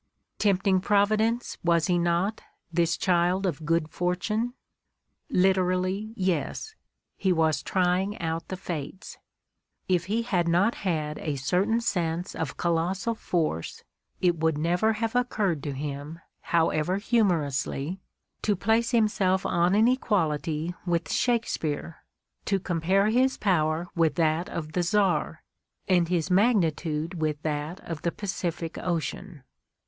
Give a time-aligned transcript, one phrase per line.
[0.39, 2.41] Tempting Providence, was he not,
[2.73, 4.55] this child of good fortune?
[5.29, 6.73] Literally, yes;
[7.17, 9.19] he was trying out the fates.
[9.91, 13.83] Uf he had not had a certain sense of colossal force,
[14.19, 16.17] it would never have occurred to him,
[16.49, 17.99] however humorously,
[18.41, 22.03] to place himself on an equality with Shakespeare,
[22.45, 25.43] to compare his power with that of the Czar
[25.87, 29.43] and his magnitude with that of the Pacific Ocean.